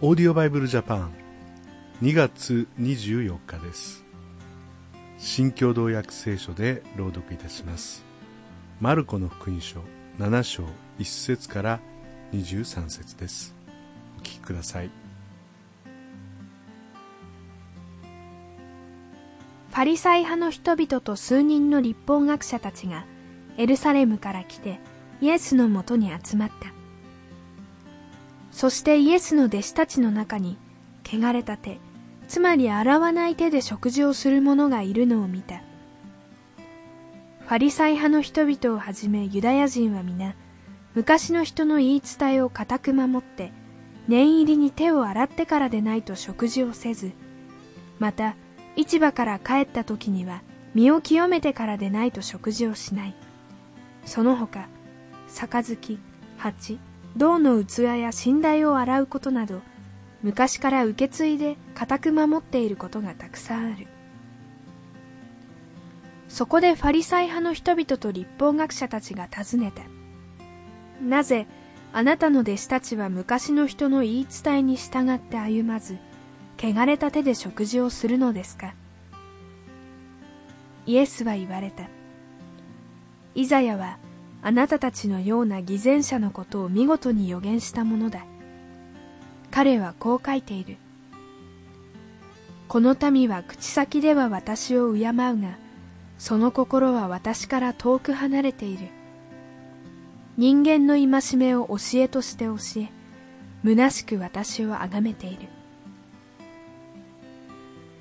[0.00, 1.12] オーディオバイブルジャパン
[2.02, 4.04] 2月24日です。
[5.18, 8.04] 新共同訳聖書で朗読いたします。
[8.80, 9.80] マルコの福音書
[10.20, 10.62] 7章
[11.00, 11.80] 1節から
[12.32, 13.56] 23節です。
[14.18, 14.90] お聞きください。
[19.72, 23.04] パリサイ派の人々と数人の立法学者たちが
[23.56, 24.78] エルサレムから来て
[25.20, 26.77] イエスのもとに集まった。
[28.58, 30.58] そしてイエスの弟子たちの中に
[31.06, 31.78] 汚れた手
[32.26, 35.62] つまり洗わない手で食事をする者がいるのを見た。
[37.46, 40.34] ファリサイ派の人々をはじめユダヤ人は皆
[40.96, 43.52] 昔の人の言い伝えを固く守って
[44.08, 47.12] 念入りに手を洗ってからでないと食事をせず
[48.00, 48.34] また
[48.74, 50.42] 市場から帰った時には
[50.74, 53.14] 身を清めてからでないと食事をしない。
[54.04, 54.66] その他
[55.28, 55.76] 杯
[56.38, 56.80] 鉢
[57.16, 59.60] 銅の器や寝台を洗うことなど
[60.22, 63.86] 昔から受け継いで固く守っていることがたくさんある。
[66.28, 69.82] そこでファリサイ派の人々と立法学者たちが尋ねた
[71.02, 71.46] なぜ
[71.92, 75.96] あなたの弟子たちは昔の人の言い伝えに従って歩まず
[76.58, 78.74] 汚れた手で食事をするのですか？
[80.84, 81.84] イエスは言われた。
[83.34, 83.98] イザヤは
[84.40, 88.24] あなたたちのような偽善者のことを見事に予言したものだ。
[89.50, 90.76] 彼はこう書いている。
[92.68, 95.58] この民は口先では私を敬うが
[96.18, 98.88] その心は私から遠く離れている。
[100.36, 102.90] 人間の戒めを教えとして教え
[103.64, 105.48] 虚しく私を崇めている。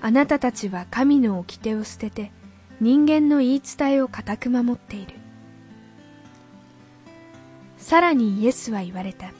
[0.00, 2.32] あなたたちは神の掟を捨てて
[2.80, 5.21] 人間の言い伝えを固く守っている。
[7.92, 9.34] さらにイエスは言われた。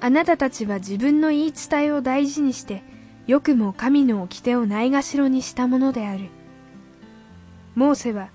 [0.00, 2.82] あなたたちは自分の言い伝えを大事にして、
[3.26, 6.30] よくも神の掟をないがしろにしたものである。
[7.74, 8.30] モーセは、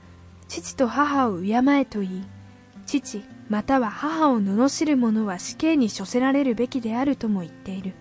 [0.47, 2.23] 父と母を敬えと言い、
[2.85, 7.93] 父または母を罵る者は死刑に処せられるべきであるとも言っている。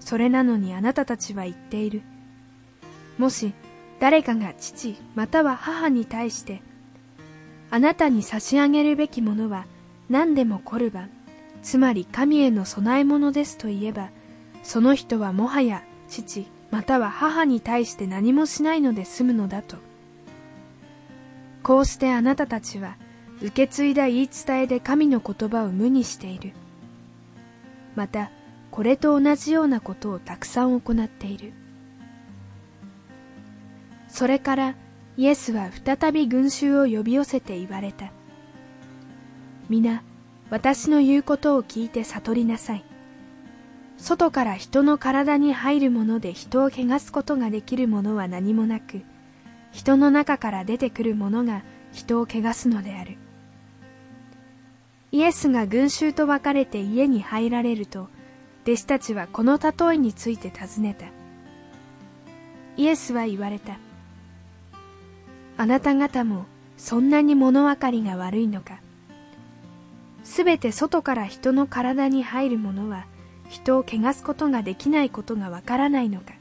[0.00, 2.02] それなのにあなたたちは言っている。
[3.16, 3.54] もし
[4.00, 6.60] 誰かが父または母に対して、
[7.70, 9.66] あなたに差し上げるべきものは
[10.08, 11.10] 何でもコルバン、
[11.62, 14.10] つまり神への供え物ですと言えば、
[14.62, 19.76] その人はもはや父または母に対して何もしないので済むのだと。
[21.62, 22.96] こうしてあなたたちは
[23.40, 26.52] 受け継いだ言い伝えで神の言葉を無にしている。
[27.94, 28.30] また、
[28.70, 31.52] これと同じようなことをたくさん行っている。
[34.08, 34.74] それから
[35.20, 38.10] イエスは再び群衆を呼び寄せて言われた。
[39.68, 40.02] 皆、
[40.48, 42.84] 私の言うことを聞いて悟りなさい。
[43.98, 49.02] 外から人の体に入るもので人を汚すことができるものは何もなく、
[49.72, 53.18] 人の中から出てくるものが人を汚すのである。
[55.12, 58.08] イエスが群衆と別れて家に入られると、
[58.62, 61.04] 弟子たちはこの例えについて尋ねた。
[62.78, 63.76] イエスは言われた。
[65.60, 66.46] あなた方も
[66.78, 68.80] そんなに物分かりが悪いのか。
[70.24, 73.04] すべて外から人の体に入るものは
[73.50, 76.32] 人を汚すことができないことがわからないのか。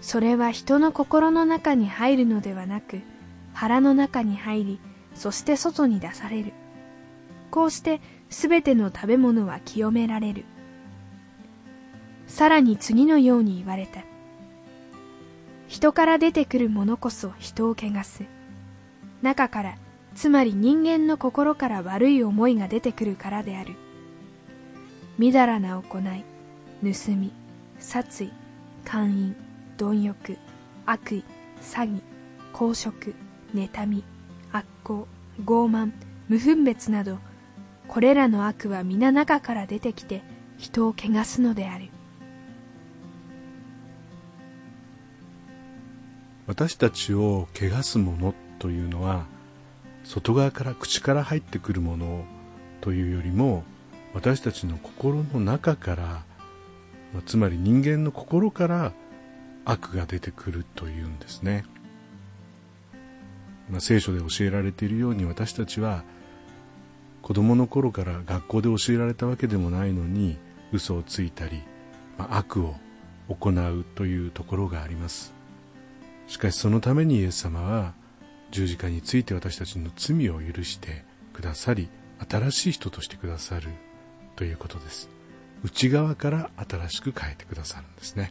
[0.00, 3.02] それは人の心の中に入るのではなく、
[3.52, 4.80] 腹の中に入り、
[5.14, 6.54] そして外に出される。
[7.50, 8.00] こうして
[8.30, 10.46] すべての食べ物は清められる。
[12.26, 14.13] さらに次のように言われた。
[15.74, 18.22] 人から出てくるものこそ人を汚す。
[19.22, 19.76] 中から、
[20.14, 23.74] つまり人間の心から悪い思いが出てくるからである。
[25.18, 26.24] みだらな行い、
[26.80, 27.32] 盗み、
[27.80, 28.32] 殺意、
[28.84, 29.36] 姦淫、
[29.76, 30.38] 貪欲、
[30.86, 31.24] 悪意、
[31.60, 32.02] 詐欺、
[32.52, 33.12] 公職、
[33.52, 34.04] 妬み、
[34.52, 35.08] 悪行、
[35.44, 35.90] 傲慢、
[36.28, 37.18] 無分別など、
[37.88, 40.22] これらの悪は皆中から出てきて
[40.56, 41.93] 人を汚すのである。
[46.46, 49.26] 私たちを汚すものというのは
[50.04, 52.24] 外側から口から入ってくるもの
[52.80, 53.64] というよりも
[54.12, 56.22] 私たちの心の中から
[57.26, 58.92] つまり人間の心から
[59.64, 61.64] 悪が出てくるというんですね、
[63.70, 66.04] まあ、聖書で教えられているように私たちは
[67.22, 70.36] 子供の頃から学校で教えられたわけでもないのに
[70.72, 71.62] 嘘をついたり、
[72.18, 72.74] まあ、悪を
[73.28, 75.32] 行うというところがあります。
[76.26, 77.94] しかしそのためにイエス様は
[78.50, 81.88] 十字架について私たちの罪を許してくださり
[82.28, 83.68] 新しい人としてくださる
[84.36, 85.08] ということです。
[85.62, 88.30] 内側から新しく変えてくださるんですね。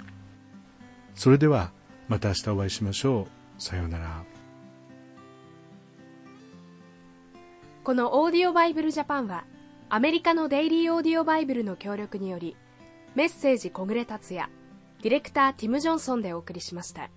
[1.16, 1.72] それでは
[2.08, 3.62] また明日お会いしましょう。
[3.62, 4.24] さようなら。
[7.84, 9.46] このオーディオバイブルジャパンは
[9.90, 12.56] アメリカのデイリーオーディオバイブルの協力により
[13.14, 14.50] メッセージ小暮達也
[15.02, 17.10] ディレクターティム・ジョンソンでお送りしました。